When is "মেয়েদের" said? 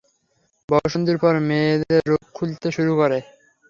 1.47-2.01